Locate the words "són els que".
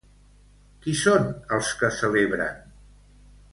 1.01-1.93